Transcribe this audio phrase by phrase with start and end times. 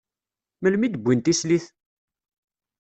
[0.61, 1.65] Melmi i d-wwin tislit?